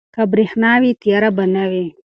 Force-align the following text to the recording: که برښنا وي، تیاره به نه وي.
که 0.13 0.21
برښنا 0.31 0.71
وي، 0.81 0.91
تیاره 1.01 1.29
به 1.35 1.45
نه 1.53 1.63
وي. 1.71 1.87